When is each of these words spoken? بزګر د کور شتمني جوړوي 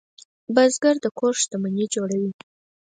بزګر 0.55 0.95
د 1.03 1.05
کور 1.17 1.33
شتمني 1.41 1.85
جوړوي 1.93 2.31